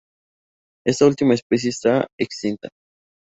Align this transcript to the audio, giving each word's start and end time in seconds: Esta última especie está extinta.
Esta 0.83 1.05
última 1.05 1.35
especie 1.35 1.69
está 1.69 2.07
extinta. 2.17 2.69